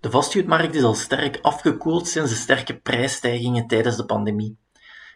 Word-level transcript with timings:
De 0.00 0.10
vastgoedmarkt 0.10 0.74
is 0.74 0.82
al 0.82 0.94
sterk 0.94 1.38
afgekoeld 1.42 2.08
sinds 2.08 2.30
de 2.30 2.36
sterke 2.36 2.76
prijsstijgingen 2.80 3.66
tijdens 3.66 3.96
de 3.96 4.04
pandemie. 4.04 4.58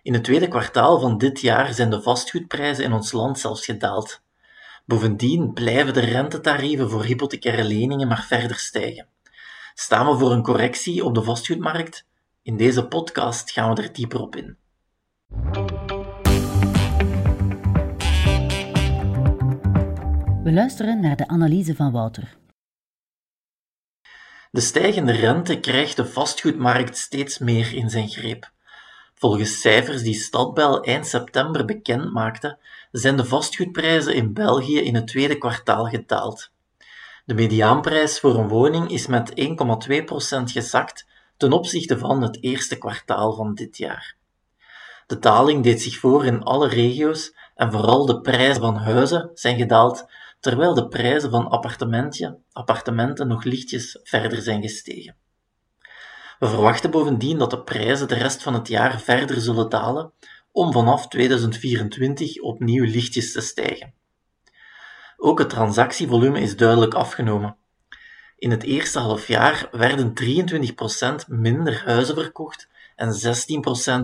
In 0.03 0.13
het 0.13 0.25
tweede 0.25 0.49
kwartaal 0.49 1.01
van 1.01 1.19
dit 1.19 1.41
jaar 1.41 1.75
zijn 1.75 1.91
de 1.91 2.03
vastgoedprijzen 2.03 2.85
in 2.85 2.93
ons 2.93 3.13
land 3.13 3.39
zelfs 3.39 3.65
gedaald. 3.65 4.23
Bovendien 4.87 5.53
blijven 5.53 5.95
de 5.95 6.01
rentetarieven 6.01 6.91
voor 6.91 7.05
hypothecaire 7.05 7.65
leningen 7.65 8.09
maar 8.09 8.25
verder 8.29 8.57
stijgen. 8.57 9.09
Staan 9.75 10.07
we 10.07 10.19
voor 10.19 10.33
een 10.33 10.43
correctie 10.43 11.05
op 11.05 11.15
de 11.15 11.23
vastgoedmarkt? 11.23 12.07
In 12.43 12.57
deze 12.57 12.87
podcast 12.87 13.51
gaan 13.51 13.75
we 13.75 13.83
er 13.83 13.93
dieper 13.93 14.21
op 14.21 14.37
in. 14.37 14.57
We 20.43 20.53
luisteren 20.53 21.01
naar 21.01 21.17
de 21.17 21.29
analyse 21.29 21.75
van 21.75 21.93
Wouter. 21.93 22.41
De 24.53 24.61
stijgende 24.61 25.13
rente 25.13 25.61
krijgt 25.61 25.97
de 25.97 26.07
vastgoedmarkt 26.07 26.97
steeds 26.97 27.39
meer 27.39 27.75
in 27.75 27.91
zijn 27.91 28.09
greep. 28.09 28.51
Volgens 29.15 29.61
cijfers 29.61 30.03
die 30.03 30.15
Stadbel 30.15 30.83
eind 30.83 31.07
september 31.07 31.65
bekend 31.65 32.13
maakte, 32.13 32.59
zijn 32.91 33.17
de 33.17 33.25
vastgoedprijzen 33.25 34.15
in 34.15 34.33
België 34.33 34.81
in 34.81 34.95
het 34.95 35.07
tweede 35.07 35.39
kwartaal 35.39 35.85
gedaald. 35.85 36.51
De 37.25 37.35
mediaanprijs 37.35 38.21
voor 38.21 38.35
een 38.35 38.49
woning 38.49 38.91
is 38.91 39.07
met 39.07 39.31
1,2% 39.31 40.43
gezakt 40.45 41.07
ten 41.37 41.53
opzichte 41.53 41.99
van 41.99 42.23
het 42.23 42.43
eerste 42.43 42.79
kwartaal 42.79 43.35
van 43.35 43.55
dit 43.55 43.77
jaar. 43.77 44.17
De 45.07 45.19
daling 45.19 45.63
deed 45.63 45.83
zich 45.83 45.99
voor 45.99 46.25
in 46.25 46.43
alle 46.43 46.69
regio's 46.69 47.35
en 47.55 47.73
vooral 47.73 48.07
de 48.07 48.21
prijzen 48.21 48.63
van 48.63 48.77
huizen 48.77 49.31
zijn 49.35 49.57
gedaald, 49.57 50.07
terwijl 50.43 50.75
de 50.75 50.89
prijzen 50.89 51.31
van 51.31 51.49
appartementen 52.53 53.29
nog 53.29 53.45
lichtjes 53.45 53.99
verder 54.03 54.43
zijn 54.43 54.63
gestegen. 54.63 55.17
We 56.39 56.49
verwachten 56.49 56.91
bovendien 56.91 57.39
dat 57.39 57.51
de 57.51 57.63
prijzen 57.63 58.09
de 58.09 58.15
rest 58.15 58.43
van 58.43 58.55
het 58.55 58.69
jaar 58.69 59.01
verder 59.01 59.41
zullen 59.41 59.69
dalen, 59.69 60.13
om 60.53 60.73
vanaf 60.73 61.09
2024 61.09 62.41
opnieuw 62.41 62.85
lichtjes 62.85 63.33
te 63.33 63.41
stijgen. 63.41 63.95
Ook 65.17 65.39
het 65.39 65.51
transactievolume 65.51 66.41
is 66.41 66.57
duidelijk 66.57 66.95
afgenomen. 66.95 67.57
In 68.37 68.51
het 68.51 68.63
eerste 68.63 68.99
halfjaar 68.99 69.69
werden 69.71 70.13
23% 71.25 71.29
minder 71.29 71.83
huizen 71.85 72.15
verkocht 72.15 72.69
en 72.97 73.37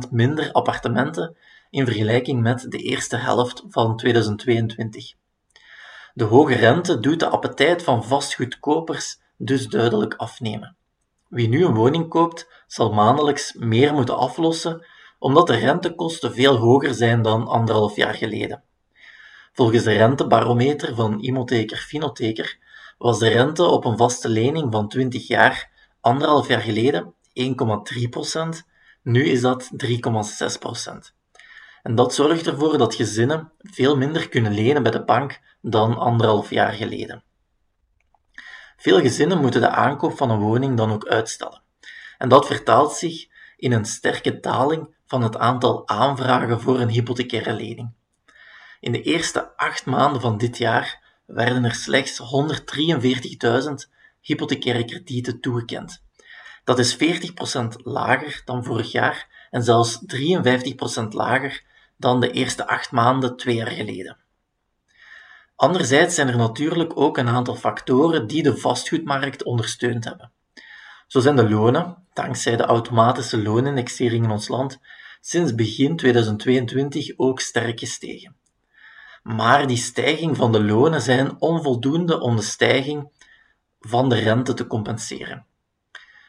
16% 0.06 0.10
minder 0.10 0.52
appartementen 0.52 1.36
in 1.70 1.84
vergelijking 1.84 2.42
met 2.42 2.66
de 2.68 2.78
eerste 2.78 3.16
helft 3.16 3.62
van 3.68 3.96
2022. 3.96 5.17
De 6.18 6.24
hoge 6.24 6.54
rente 6.54 7.00
doet 7.00 7.20
de 7.20 7.28
appetijt 7.28 7.82
van 7.82 8.04
vastgoedkopers 8.04 9.20
dus 9.36 9.66
duidelijk 9.66 10.14
afnemen. 10.14 10.76
Wie 11.28 11.48
nu 11.48 11.64
een 11.64 11.74
woning 11.74 12.08
koopt, 12.08 12.48
zal 12.66 12.92
maandelijks 12.92 13.52
meer 13.52 13.92
moeten 13.92 14.16
aflossen, 14.16 14.86
omdat 15.18 15.46
de 15.46 15.56
rentekosten 15.56 16.34
veel 16.34 16.56
hoger 16.56 16.94
zijn 16.94 17.22
dan 17.22 17.46
anderhalf 17.46 17.96
jaar 17.96 18.14
geleden. 18.14 18.62
Volgens 19.52 19.82
de 19.82 19.92
rentebarometer 19.92 20.94
van 20.94 21.20
Imotheker 21.20 21.78
Finotheker 21.78 22.58
was 22.98 23.18
de 23.18 23.28
rente 23.28 23.64
op 23.64 23.84
een 23.84 23.96
vaste 23.96 24.28
lening 24.28 24.72
van 24.72 24.88
20 24.88 25.26
jaar 25.26 25.70
anderhalf 26.00 26.48
jaar 26.48 26.60
geleden 26.60 27.14
1,3%, 27.40 28.66
nu 29.02 29.24
is 29.24 29.40
dat 29.40 29.70
3,6%. 29.84 31.16
En 31.82 31.94
dat 31.94 32.14
zorgt 32.14 32.46
ervoor 32.46 32.78
dat 32.78 32.94
gezinnen 32.94 33.52
veel 33.58 33.96
minder 33.96 34.28
kunnen 34.28 34.52
lenen 34.52 34.82
bij 34.82 34.92
de 34.92 35.04
bank 35.04 35.40
dan 35.60 35.98
anderhalf 35.98 36.50
jaar 36.50 36.72
geleden. 36.72 37.22
Veel 38.76 39.00
gezinnen 39.00 39.40
moeten 39.40 39.60
de 39.60 39.68
aankoop 39.68 40.16
van 40.16 40.30
een 40.30 40.38
woning 40.38 40.76
dan 40.76 40.92
ook 40.92 41.06
uitstellen. 41.06 41.62
En 42.18 42.28
dat 42.28 42.46
vertaalt 42.46 42.92
zich 42.92 43.26
in 43.56 43.72
een 43.72 43.84
sterke 43.84 44.40
daling 44.40 44.94
van 45.06 45.22
het 45.22 45.36
aantal 45.36 45.88
aanvragen 45.88 46.60
voor 46.60 46.80
een 46.80 46.88
hypothecaire 46.88 47.52
lening. 47.52 47.92
In 48.80 48.92
de 48.92 49.02
eerste 49.02 49.56
acht 49.56 49.86
maanden 49.86 50.20
van 50.20 50.38
dit 50.38 50.58
jaar 50.58 51.20
werden 51.26 51.64
er 51.64 51.74
slechts 51.74 52.20
143.000 52.20 53.96
hypothecaire 54.20 54.84
kredieten 54.84 55.40
toegekend. 55.40 56.02
Dat 56.64 56.78
is 56.78 56.96
40% 56.96 56.98
lager 57.82 58.42
dan 58.44 58.64
vorig 58.64 58.92
jaar 58.92 59.48
en 59.50 59.62
zelfs 59.62 59.98
53% 60.06 61.08
lager 61.08 61.62
dan 61.96 62.20
de 62.20 62.30
eerste 62.30 62.66
acht 62.66 62.90
maanden 62.90 63.36
twee 63.36 63.54
jaar 63.54 63.70
geleden. 63.70 64.16
Anderzijds 65.58 66.14
zijn 66.14 66.28
er 66.28 66.36
natuurlijk 66.36 66.98
ook 66.98 67.18
een 67.18 67.28
aantal 67.28 67.54
factoren 67.54 68.26
die 68.26 68.42
de 68.42 68.56
vastgoedmarkt 68.56 69.42
ondersteund 69.44 70.04
hebben. 70.04 70.32
Zo 71.06 71.20
zijn 71.20 71.36
de 71.36 71.50
lonen, 71.50 72.06
dankzij 72.12 72.56
de 72.56 72.62
automatische 72.62 73.42
loonindexering 73.42 74.24
in 74.24 74.30
ons 74.30 74.48
land, 74.48 74.80
sinds 75.20 75.54
begin 75.54 75.96
2022 75.96 77.12
ook 77.16 77.40
sterk 77.40 77.78
gestegen. 77.78 78.36
Maar 79.22 79.66
die 79.66 79.76
stijging 79.76 80.36
van 80.36 80.52
de 80.52 80.62
lonen 80.62 81.00
zijn 81.00 81.40
onvoldoende 81.40 82.20
om 82.20 82.36
de 82.36 82.42
stijging 82.42 83.10
van 83.80 84.08
de 84.08 84.18
rente 84.18 84.54
te 84.54 84.66
compenseren. 84.66 85.46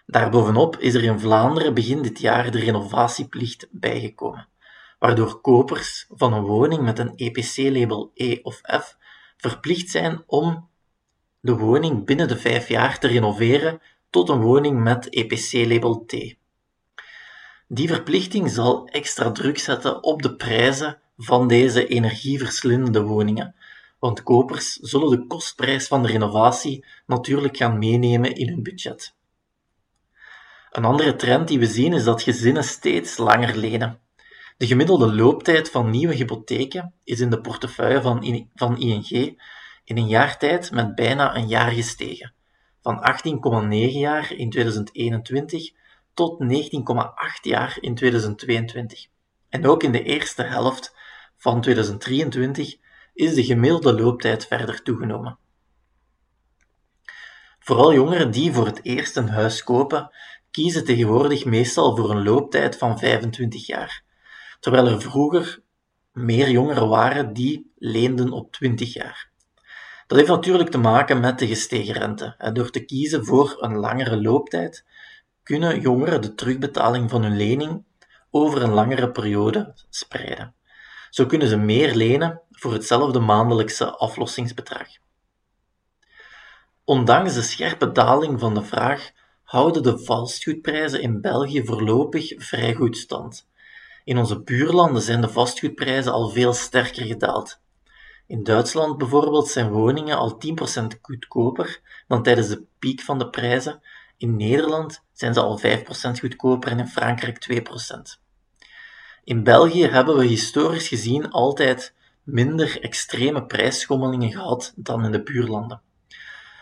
Daarbovenop 0.06 0.78
is 0.78 0.94
er 0.94 1.04
in 1.04 1.20
Vlaanderen 1.20 1.74
begin 1.74 2.02
dit 2.02 2.20
jaar 2.20 2.52
de 2.52 2.60
renovatieplicht 2.60 3.68
bijgekomen, 3.72 4.48
waardoor 5.00 5.42
kopers 5.42 6.06
van 6.10 6.34
een 6.34 6.44
woning 6.44 6.82
met 6.82 7.00
een 7.00 7.14
EPC-label 7.16 8.12
E 8.14 8.40
of 8.42 8.62
F 8.82 8.98
verplicht 9.40 9.90
zijn 9.90 10.24
om 10.26 10.70
de 11.40 11.56
woning 11.56 12.06
binnen 12.06 12.28
de 12.28 12.38
vijf 12.38 12.68
jaar 12.68 13.00
te 13.00 13.08
renoveren 13.08 13.82
tot 14.10 14.30
een 14.30 14.42
woning 14.42 14.84
met 14.84 15.10
EPC-label 15.10 16.06
T. 16.06 16.36
Die 17.68 17.88
verplichting 17.88 18.50
zal 18.50 18.88
extra 18.88 19.32
druk 19.32 19.58
zetten 19.58 20.04
op 20.04 20.22
de 20.22 20.36
prijzen 20.36 21.00
van 21.18 21.48
deze 21.48 21.88
energieverslindende 21.88 23.02
woningen, 23.02 23.56
want 24.00 24.24
kopers 24.24 24.74
zullen 24.74 25.10
de 25.10 25.28
kostprijs 25.28 25.88
van 25.88 26.02
de 26.02 26.08
renovatie 26.08 26.86
natuurlijk 27.06 27.58
gaan 27.58 27.78
meenemen 27.78 28.36
in 28.36 28.48
hun 28.48 28.64
budget. 28.64 29.16
Een 30.72 30.86
andere 30.86 31.16
trend 31.16 31.48
die 31.48 31.60
we 31.60 31.66
zien 31.66 31.94
is 31.94 32.04
dat 32.04 32.22
gezinnen 32.22 32.64
steeds 32.64 33.18
langer 33.18 33.58
lenen. 33.58 34.00
De 34.60 34.68
gemiddelde 34.68 35.16
looptijd 35.16 35.70
van 35.70 35.90
nieuwe 35.90 36.14
hypotheken 36.14 36.94
is 37.04 37.20
in 37.20 37.30
de 37.30 37.42
portefeuille 37.42 38.02
van, 38.02 38.48
van 38.56 38.78
ING 38.78 39.10
in 39.84 39.98
een 39.98 40.08
jaar 40.08 40.38
tijd 40.38 40.72
met 40.72 40.96
bijna 40.96 41.36
een 41.36 41.48
jaar 41.48 41.72
gestegen, 41.72 42.34
van 42.82 42.98
18,9 43.70 43.70
jaar 43.92 44.34
in 44.34 44.50
2021 44.50 45.72
tot 46.14 46.44
19,8 46.44 46.50
jaar 47.42 47.78
in 47.80 47.96
2022. 47.96 49.08
En 49.50 49.68
ook 49.68 49.84
in 49.84 49.92
de 49.92 50.04
eerste 50.04 50.44
helft 50.44 50.96
van 51.38 51.62
2023 51.62 52.76
is 53.14 53.34
de 53.34 53.44
gemiddelde 53.44 54.02
looptijd 54.02 54.48
verder 54.48 54.84
toegenomen. 54.84 55.38
Vooral 57.60 57.94
jongeren 57.94 58.32
die 58.32 58.52
voor 58.52 58.66
het 58.66 58.80
eerst 58.84 59.18
een 59.18 59.30
huis 59.30 59.64
kopen, 59.64 60.12
kiezen 60.52 60.86
tegenwoordig 60.86 61.46
meestal 61.46 61.96
voor 61.96 62.12
een 62.12 62.24
looptijd 62.24 62.78
van 62.78 63.00
25 63.00 63.68
jaar, 63.68 64.08
terwijl 64.60 64.88
er 64.88 65.02
vroeger 65.02 65.62
meer 66.12 66.50
jongeren 66.50 66.88
waren 66.88 67.34
die 67.34 67.72
leenden 67.78 68.32
op 68.32 68.52
20 68.52 68.94
jaar. 68.94 69.32
Dat 70.08 70.18
heeft 70.18 70.30
natuurlijk 70.30 70.70
te 70.70 70.78
maken 70.78 71.20
met 71.20 71.40
de 71.40 71.48
gestegen 71.48 71.94
rente. 71.94 72.52
Door 72.54 72.70
te 72.70 72.86
kiezen 72.86 73.26
voor 73.26 73.56
een 73.60 73.76
langere 73.76 74.22
looptijd 74.22 74.86
kunnen 75.44 75.82
jongeren 75.82 76.22
de 76.22 76.36
terugbetaling 76.36 77.10
van 77.10 77.24
hun 77.24 77.38
lening 77.38 77.84
over 78.30 78.62
een 78.62 78.74
langere 78.74 79.12
periode 79.12 79.74
spreiden. 79.90 80.56
Zo 81.10 81.26
kunnen 81.26 81.48
ze 81.48 81.58
meer 81.58 81.96
lenen 81.96 82.42
voor 82.52 82.74
hetzelfde 82.74 83.20
maandelijkse 83.20 83.98
aflossingsbedrag. 83.98 84.88
Ondanks 86.84 87.34
de 87.34 87.42
scherpe 87.42 87.92
daling 87.92 88.40
van 88.40 88.54
de 88.54 88.64
vraag 88.64 89.12
houden 89.44 89.84
de 89.84 90.00
vastgoedprijzen 90.00 91.02
in 91.02 91.22
België 91.22 91.66
voorlopig 91.66 92.34
vrij 92.38 92.74
goed 92.74 92.98
stand. 92.98 93.49
In 94.04 94.18
onze 94.18 94.42
buurlanden 94.42 95.02
zijn 95.02 95.22
de 95.22 95.30
vastgoedprijzen 95.30 96.12
al 96.12 96.30
veel 96.30 96.54
sterker 96.54 97.06
gedaald. 97.06 97.60
In 98.28 98.44
Duitsland 98.44 98.98
bijvoorbeeld 98.98 99.48
zijn 99.48 99.70
woningen 99.70 100.18
al 100.18 100.40
10% 100.84 101.00
goedkoper 101.02 101.82
dan 102.08 102.24
tijdens 102.24 102.48
de 102.48 102.64
piek 102.80 103.02
van 103.02 103.20
de 103.20 103.30
prijzen. 103.30 103.82
In 104.18 104.36
Nederland 104.36 105.04
zijn 105.14 105.34
ze 105.34 105.42
al 105.42 105.60
5% 105.60 105.62
goedkoper 106.20 106.72
en 106.72 106.80
in 106.80 106.88
Frankrijk 106.88 107.64
2%. 108.20 108.20
In 109.24 109.44
België 109.44 109.86
hebben 109.86 110.18
we 110.18 110.26
historisch 110.26 110.88
gezien 110.88 111.30
altijd 111.30 111.94
minder 112.24 112.82
extreme 112.82 113.46
prijsschommelingen 113.46 114.32
gehad 114.32 114.74
dan 114.76 115.06
in 115.06 115.12
de 115.12 115.24
buurlanden. 115.24 115.82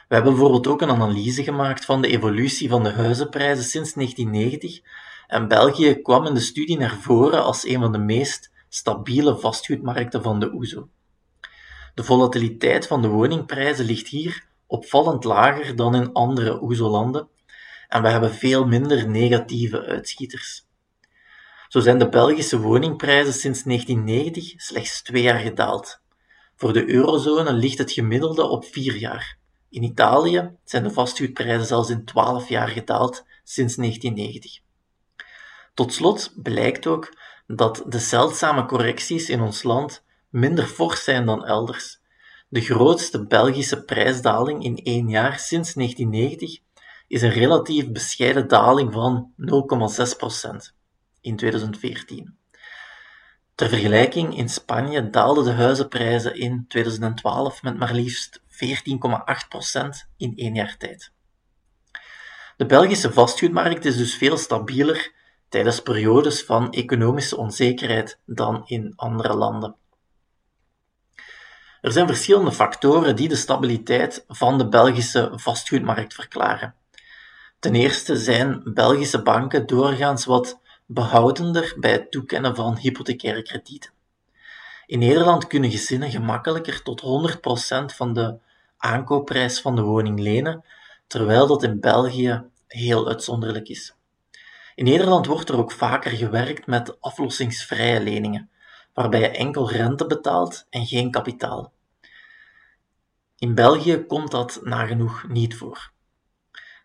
We 0.08 0.16
hebben 0.16 0.32
bijvoorbeeld 0.32 0.68
ook 0.68 0.82
een 0.82 0.90
analyse 0.90 1.44
gemaakt 1.44 1.86
van 1.86 2.02
de 2.02 2.08
evolutie 2.08 2.70
van 2.70 2.84
de 2.84 2.92
huizenprijzen 2.92 3.64
sinds 3.64 3.94
1990 3.94 4.82
en 5.28 5.48
België 5.48 6.02
kwam 6.02 6.26
in 6.26 6.34
de 6.34 6.40
studie 6.40 6.78
naar 6.78 6.96
voren 6.96 7.44
als 7.44 7.66
een 7.66 7.80
van 7.80 7.92
de 7.92 7.98
meest 7.98 8.52
stabiele 8.70 9.38
vastgoedmarkten 9.38 10.24
van 10.24 10.40
de 10.40 10.54
OESO. 10.54 10.90
De 11.94 12.04
volatiliteit 12.04 12.88
van 12.88 13.02
de 13.02 13.08
woningprijzen 13.08 13.86
ligt 13.86 14.08
hier 14.08 14.46
opvallend 14.68 15.24
lager 15.24 15.76
dan 15.76 15.96
in 15.96 16.14
andere 16.14 16.62
OESO-landen 16.62 17.28
en 17.88 18.02
we 18.02 18.10
hebben 18.10 18.34
veel 18.34 18.66
minder 18.66 19.10
negatieve 19.10 19.86
uitschieters. 19.86 20.66
Zo 21.68 21.80
zijn 21.80 22.00
de 22.00 22.10
Belgische 22.10 22.60
woningprijzen 22.60 23.34
sinds 23.34 23.64
1990 23.64 24.62
slechts 24.62 25.02
twee 25.02 25.22
jaar 25.22 25.40
gedaald. 25.40 26.02
Voor 26.56 26.74
de 26.74 26.90
eurozone 26.90 27.54
ligt 27.54 27.78
het 27.78 27.92
gemiddelde 27.92 28.48
op 28.48 28.66
vier 28.66 28.96
jaar. 28.96 29.38
In 29.70 29.84
Italië 29.84 30.52
zijn 30.64 30.84
de 30.84 30.92
vastgoedprijzen 30.92 31.66
zelfs 31.66 31.90
in 31.90 32.06
12 32.06 32.50
jaar 32.50 32.68
gedaald 32.68 33.26
sinds 33.44 33.76
1990. 33.76 34.66
Tot 35.78 35.94
slot 35.94 36.34
blijkt 36.36 36.88
ook 36.88 37.18
dat 37.48 37.84
de 37.88 38.00
zeldzame 38.00 38.66
correcties 38.66 39.30
in 39.30 39.42
ons 39.42 39.64
land 39.64 40.04
minder 40.30 40.66
fors 40.66 41.04
zijn 41.04 41.26
dan 41.26 41.46
elders. 41.46 42.00
De 42.50 42.62
grootste 42.62 43.26
Belgische 43.26 43.84
prijsdaling 43.84 44.64
in 44.64 44.78
één 44.78 45.10
jaar 45.10 45.40
sinds 45.40 45.74
1990 45.74 46.60
is 47.08 47.22
een 47.22 47.30
relatief 47.30 47.92
bescheiden 47.92 48.48
daling 48.48 48.94
van 48.94 49.34
0,6% 50.70 50.74
in 51.22 51.36
2014. 51.36 52.38
Ter 53.56 53.70
vergelijking, 53.70 54.38
in 54.38 54.50
Spanje 54.50 55.10
daalden 55.10 55.44
de 55.44 55.52
huizenprijzen 55.52 56.36
in 56.36 56.66
2012 56.68 57.64
met 57.64 57.78
maar 57.78 57.94
liefst 57.94 58.42
14,8% 58.42 58.46
in 60.18 60.34
één 60.36 60.56
jaar 60.56 60.78
tijd. 60.78 61.12
De 62.56 62.66
Belgische 62.66 63.14
vastgoedmarkt 63.14 63.86
is 63.86 63.98
dus 63.98 64.16
veel 64.16 64.38
stabieler 64.38 65.16
tijdens 65.50 65.82
periodes 65.82 66.44
van 66.44 66.72
economische 66.72 67.38
onzekerheid 67.38 68.20
dan 68.26 68.62
in 68.66 68.94
andere 68.96 69.34
landen. 69.34 69.76
Er 71.82 71.92
zijn 71.92 72.08
verschillende 72.08 72.52
factoren 72.52 73.16
die 73.16 73.28
de 73.28 73.36
stabiliteit 73.36 74.26
van 74.28 74.58
de 74.58 74.70
Belgische 74.70 75.32
vastgoedmarkt 75.36 76.14
verklaren. 76.14 76.76
Ten 77.60 77.76
eerste 77.76 78.18
zijn 78.18 78.62
Belgische 78.74 79.22
banken 79.22 79.66
doorgaans 79.66 80.26
wat 80.26 80.60
behoudender 80.86 81.76
bij 81.80 81.92
het 81.92 82.12
toekennen 82.12 82.56
van 82.56 82.78
hypothecaire 82.78 83.42
kredieten. 83.42 83.92
In 84.86 85.00
Nederland 85.00 85.48
kunnen 85.48 85.72
gezinnen 85.72 86.12
gemakkelijker 86.12 86.82
tot 86.84 87.02
100% 87.02 87.96
van 87.96 88.14
de 88.14 88.38
aankoopprijs 88.78 89.62
van 89.62 89.76
de 89.76 89.82
woning 89.82 90.20
lenen, 90.20 90.64
terwijl 91.08 91.48
dat 91.48 91.64
in 91.64 91.80
België 91.80 92.44
heel 92.68 93.08
uitzonderlijk 93.08 93.68
is. 93.68 93.97
In 94.78 94.86
Nederland 94.86 95.26
wordt 95.26 95.50
er 95.50 95.58
ook 95.58 95.72
vaker 95.72 96.12
gewerkt 96.12 96.66
met 96.68 97.02
aflossingsvrije 97.02 98.02
leningen, 98.02 98.50
waarbij 98.94 99.20
je 99.20 99.28
enkel 99.28 99.72
rente 99.72 100.06
betaalt 100.06 100.66
en 100.70 100.86
geen 100.86 101.12
kapitaal. 101.12 101.74
In 103.38 103.56
België 103.56 104.06
komt 104.08 104.32
dat 104.32 104.60
nagenoeg 104.64 105.28
niet 105.28 105.56
voor. 105.56 105.92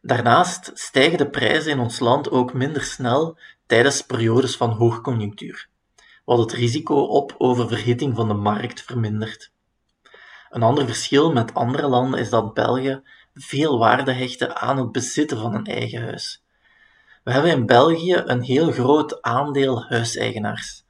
Daarnaast 0.01 0.71
stijgen 0.75 1.19
de 1.19 1.31
prijzen 1.31 1.73
in 1.73 1.79
ons 1.79 1.99
land 1.99 2.31
ook 2.31 2.53
minder 2.53 2.83
snel 2.83 3.39
tijdens 3.67 4.03
periodes 4.03 4.57
van 4.57 4.71
hoogconjunctuur, 4.71 5.69
wat 6.25 6.39
het 6.39 6.53
risico 6.53 6.95
op 6.95 7.35
oververhitting 7.39 8.17
van 8.17 8.29
de 8.29 8.35
markt 8.35 8.83
vermindert. 8.83 9.53
Een 10.51 10.63
ander 10.63 10.87
verschil 10.87 11.33
met 11.33 11.55
andere 11.55 11.89
landen 11.89 12.21
is 12.21 12.31
dat 12.31 12.55
België 12.55 13.03
veel 13.35 13.79
waarde 13.79 14.13
hechten 14.13 14.57
aan 14.57 14.79
het 14.79 14.93
bezitten 14.93 15.39
van 15.39 15.55
een 15.55 15.67
eigen 15.67 16.03
huis. 16.03 16.42
We 17.23 17.33
hebben 17.33 17.51
in 17.51 17.67
België 17.67 18.23
een 18.25 18.43
heel 18.43 18.73
groot 18.73 19.23
aandeel 19.23 19.85
huiseigenaars. 19.85 20.85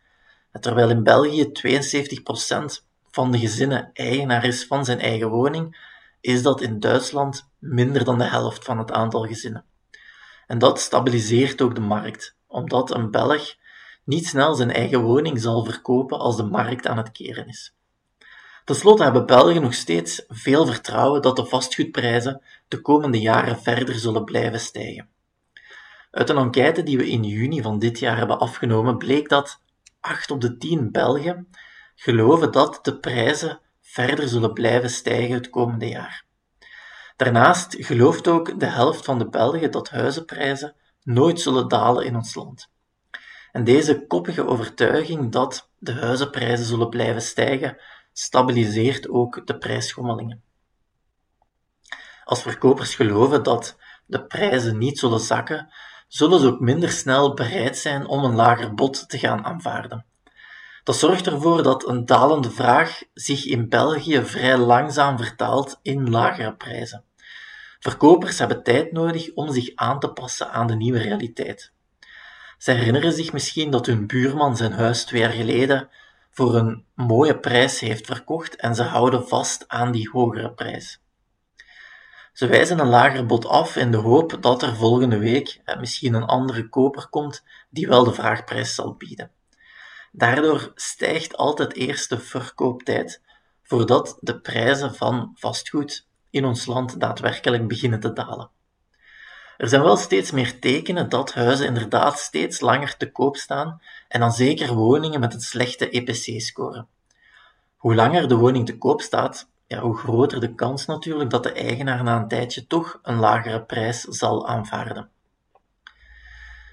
Terwijl 0.60 0.90
in 0.90 1.02
België 1.02 1.52
72% 1.52 2.84
van 3.10 3.32
de 3.32 3.38
gezinnen 3.38 3.90
eigenaar 3.92 4.44
is 4.44 4.66
van 4.66 4.84
zijn 4.84 5.00
eigen 5.00 5.28
woning, 5.28 5.90
is 6.20 6.42
dat 6.42 6.60
in 6.60 6.80
Duitsland 6.80 7.48
minder 7.58 8.04
dan 8.04 8.18
de 8.18 8.24
helft 8.24 8.64
van 8.64 8.78
het 8.78 8.92
aantal 8.92 9.26
gezinnen. 9.26 9.64
En 10.46 10.58
dat 10.58 10.80
stabiliseert 10.80 11.62
ook 11.62 11.74
de 11.74 11.80
markt, 11.80 12.36
omdat 12.46 12.94
een 12.94 13.10
Belg 13.10 13.54
niet 14.04 14.26
snel 14.26 14.54
zijn 14.54 14.72
eigen 14.72 15.02
woning 15.02 15.40
zal 15.40 15.64
verkopen 15.64 16.18
als 16.18 16.36
de 16.36 16.44
markt 16.44 16.86
aan 16.86 16.96
het 16.96 17.12
keren 17.12 17.48
is. 17.48 17.74
Ten 18.64 18.74
slotte 18.74 19.02
hebben 19.02 19.26
Belgen 19.26 19.62
nog 19.62 19.74
steeds 19.74 20.24
veel 20.28 20.66
vertrouwen 20.66 21.22
dat 21.22 21.36
de 21.36 21.44
vastgoedprijzen 21.44 22.42
de 22.68 22.80
komende 22.80 23.20
jaren 23.20 23.58
verder 23.62 23.94
zullen 23.94 24.24
blijven 24.24 24.60
stijgen. 24.60 25.11
Uit 26.12 26.28
een 26.28 26.36
enquête 26.36 26.82
die 26.82 26.96
we 26.96 27.08
in 27.08 27.24
juni 27.24 27.62
van 27.62 27.78
dit 27.78 27.98
jaar 27.98 28.16
hebben 28.16 28.38
afgenomen 28.38 28.98
bleek 28.98 29.28
dat 29.28 29.60
8 30.00 30.30
op 30.30 30.40
de 30.40 30.56
10 30.56 30.90
Belgen 30.90 31.48
geloven 31.94 32.52
dat 32.52 32.78
de 32.82 32.98
prijzen 32.98 33.60
verder 33.80 34.28
zullen 34.28 34.52
blijven 34.52 34.90
stijgen 34.90 35.34
het 35.34 35.50
komende 35.50 35.88
jaar. 35.88 36.24
Daarnaast 37.16 37.76
gelooft 37.78 38.28
ook 38.28 38.60
de 38.60 38.66
helft 38.66 39.04
van 39.04 39.18
de 39.18 39.28
Belgen 39.28 39.70
dat 39.70 39.90
huizenprijzen 39.90 40.74
nooit 41.02 41.40
zullen 41.40 41.68
dalen 41.68 42.04
in 42.04 42.16
ons 42.16 42.34
land. 42.34 42.70
En 43.52 43.64
deze 43.64 44.06
koppige 44.06 44.46
overtuiging 44.46 45.32
dat 45.32 45.70
de 45.78 45.92
huizenprijzen 45.92 46.66
zullen 46.66 46.88
blijven 46.88 47.22
stijgen, 47.22 47.76
stabiliseert 48.12 49.08
ook 49.08 49.46
de 49.46 49.58
prijsschommelingen. 49.58 50.42
Als 52.24 52.42
verkopers 52.42 52.94
geloven 52.94 53.42
dat 53.42 53.76
de 54.06 54.26
prijzen 54.26 54.78
niet 54.78 54.98
zullen 54.98 55.20
zakken, 55.20 55.72
zullen 56.12 56.40
ze 56.40 56.46
ook 56.46 56.60
minder 56.60 56.90
snel 56.90 57.34
bereid 57.34 57.76
zijn 57.76 58.06
om 58.06 58.24
een 58.24 58.34
lager 58.34 58.74
bod 58.74 59.08
te 59.08 59.18
gaan 59.18 59.44
aanvaarden. 59.44 60.04
Dat 60.84 60.96
zorgt 60.96 61.26
ervoor 61.26 61.62
dat 61.62 61.88
een 61.88 62.06
dalende 62.06 62.50
vraag 62.50 63.02
zich 63.14 63.44
in 63.44 63.68
België 63.68 64.24
vrij 64.24 64.56
langzaam 64.56 65.18
vertaalt 65.18 65.78
in 65.82 66.10
lagere 66.10 66.54
prijzen. 66.54 67.04
Verkopers 67.78 68.38
hebben 68.38 68.62
tijd 68.62 68.92
nodig 68.92 69.34
om 69.34 69.52
zich 69.52 69.74
aan 69.74 70.00
te 70.00 70.12
passen 70.12 70.50
aan 70.50 70.66
de 70.66 70.74
nieuwe 70.74 70.98
realiteit. 70.98 71.72
Ze 72.58 72.72
herinneren 72.72 73.12
zich 73.12 73.32
misschien 73.32 73.70
dat 73.70 73.86
hun 73.86 74.06
buurman 74.06 74.56
zijn 74.56 74.72
huis 74.72 75.04
twee 75.04 75.20
jaar 75.20 75.32
geleden 75.32 75.88
voor 76.30 76.54
een 76.54 76.84
mooie 76.94 77.38
prijs 77.38 77.80
heeft 77.80 78.06
verkocht 78.06 78.56
en 78.56 78.74
ze 78.74 78.82
houden 78.82 79.28
vast 79.28 79.64
aan 79.68 79.92
die 79.92 80.10
hogere 80.10 80.52
prijs. 80.52 81.00
Ze 82.32 82.46
wijzen 82.46 82.78
een 82.78 82.88
lager 82.88 83.26
bod 83.26 83.46
af 83.46 83.76
in 83.76 83.90
de 83.90 83.96
hoop 83.96 84.36
dat 84.40 84.62
er 84.62 84.76
volgende 84.76 85.18
week 85.18 85.60
misschien 85.78 86.14
een 86.14 86.24
andere 86.24 86.68
koper 86.68 87.08
komt 87.08 87.44
die 87.70 87.88
wel 87.88 88.04
de 88.04 88.12
vraagprijs 88.12 88.74
zal 88.74 88.94
bieden. 88.94 89.30
Daardoor 90.12 90.72
stijgt 90.74 91.36
altijd 91.36 91.74
eerst 91.74 92.08
de 92.08 92.18
verkooptijd 92.18 93.22
voordat 93.62 94.18
de 94.20 94.40
prijzen 94.40 94.94
van 94.94 95.32
vastgoed 95.34 96.06
in 96.30 96.44
ons 96.44 96.66
land 96.66 97.00
daadwerkelijk 97.00 97.68
beginnen 97.68 98.00
te 98.00 98.12
dalen. 98.12 98.50
Er 99.56 99.68
zijn 99.68 99.82
wel 99.82 99.96
steeds 99.96 100.30
meer 100.30 100.58
tekenen 100.58 101.08
dat 101.08 101.34
huizen 101.34 101.66
inderdaad 101.66 102.18
steeds 102.18 102.60
langer 102.60 102.96
te 102.96 103.10
koop 103.10 103.36
staan 103.36 103.82
en 104.08 104.20
dan 104.20 104.32
zeker 104.32 104.74
woningen 104.74 105.20
met 105.20 105.34
een 105.34 105.40
slechte 105.40 105.90
EPC-score. 105.90 106.86
Hoe 107.76 107.94
langer 107.94 108.28
de 108.28 108.36
woning 108.36 108.66
te 108.66 108.78
koop 108.78 109.00
staat, 109.00 109.50
hoe 109.80 109.96
groter 109.96 110.40
de 110.40 110.54
kans 110.54 110.86
natuurlijk 110.86 111.30
dat 111.30 111.42
de 111.42 111.52
eigenaar 111.52 112.02
na 112.02 112.16
een 112.16 112.28
tijdje 112.28 112.66
toch 112.66 112.98
een 113.02 113.18
lagere 113.18 113.62
prijs 113.62 114.00
zal 114.00 114.48
aanvaarden. 114.48 115.10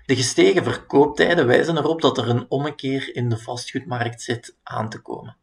De 0.06 0.16
gestegen 0.16 0.64
verkooptijden 0.64 1.48
wijzen 1.48 1.78
erop 1.78 2.02
dat 2.02 2.18
er 2.18 2.30
een 2.30 2.46
ommekeer 2.50 3.16
in 3.16 3.30
de 3.30 3.38
vastgoedmarkt 3.38 4.22
zit 4.22 4.56
aan 4.64 4.90
te 4.90 5.02
komen. 5.02 5.38